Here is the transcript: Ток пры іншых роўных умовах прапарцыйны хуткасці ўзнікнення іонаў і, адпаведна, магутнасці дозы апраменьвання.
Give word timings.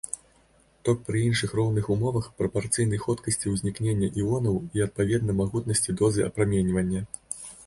Ток 0.87 1.03
пры 1.09 1.19
іншых 1.25 1.51
роўных 1.59 1.89
умовах 1.95 2.29
прапарцыйны 2.39 3.01
хуткасці 3.03 3.53
ўзнікнення 3.57 4.09
іонаў 4.23 4.57
і, 4.79 4.83
адпаведна, 4.87 5.37
магутнасці 5.45 5.97
дозы 6.03 6.27
апраменьвання. 6.31 7.05